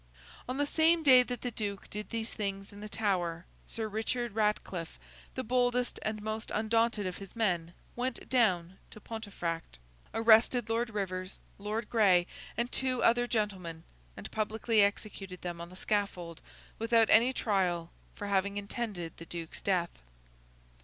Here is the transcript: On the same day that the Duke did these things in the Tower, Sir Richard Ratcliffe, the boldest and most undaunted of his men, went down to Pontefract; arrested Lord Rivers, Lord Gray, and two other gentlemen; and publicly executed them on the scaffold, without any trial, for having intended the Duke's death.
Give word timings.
On 0.49 0.57
the 0.57 0.65
same 0.65 1.03
day 1.03 1.21
that 1.21 1.41
the 1.41 1.51
Duke 1.51 1.87
did 1.91 2.09
these 2.09 2.33
things 2.33 2.73
in 2.73 2.79
the 2.79 2.89
Tower, 2.89 3.45
Sir 3.67 3.87
Richard 3.87 4.31
Ratcliffe, 4.33 4.99
the 5.35 5.43
boldest 5.43 5.99
and 6.01 6.23
most 6.23 6.49
undaunted 6.55 7.05
of 7.05 7.17
his 7.17 7.35
men, 7.35 7.73
went 7.95 8.27
down 8.27 8.79
to 8.89 8.99
Pontefract; 8.99 9.77
arrested 10.11 10.69
Lord 10.69 10.89
Rivers, 10.89 11.37
Lord 11.59 11.87
Gray, 11.87 12.25
and 12.57 12.71
two 12.71 13.03
other 13.03 13.27
gentlemen; 13.27 13.83
and 14.17 14.31
publicly 14.31 14.81
executed 14.81 15.43
them 15.43 15.61
on 15.61 15.69
the 15.69 15.75
scaffold, 15.75 16.41
without 16.79 17.11
any 17.11 17.31
trial, 17.31 17.91
for 18.15 18.25
having 18.25 18.57
intended 18.57 19.17
the 19.17 19.25
Duke's 19.27 19.61
death. 19.61 19.91